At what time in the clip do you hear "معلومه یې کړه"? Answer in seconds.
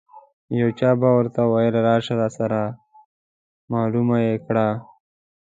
3.71-4.67